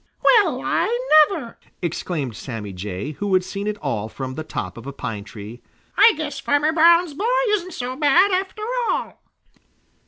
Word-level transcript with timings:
"Well, 0.23 0.63
I 0.63 0.87
never!" 1.29 1.59
exclaimed 1.79 2.35
Sammy 2.35 2.73
Jay, 2.73 3.11
who 3.11 3.31
had 3.35 3.43
seen 3.43 3.67
it 3.67 3.77
all 3.83 4.09
from 4.09 4.33
the 4.33 4.43
top 4.43 4.75
of 4.75 4.87
a 4.87 4.91
pine 4.91 5.23
tree. 5.23 5.61
"Well, 5.61 5.93
I 6.07 6.11
never! 6.13 6.15
I 6.15 6.17
guess 6.25 6.39
Farmer 6.39 6.73
Brown's 6.73 7.13
boy 7.13 7.27
isn't 7.49 7.75
so 7.75 7.95
bad, 7.95 8.31
after 8.31 8.63
all." 8.89 9.21